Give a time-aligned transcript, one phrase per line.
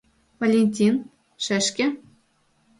[0.39, 0.95] Валентин,
[1.43, 1.85] шешке.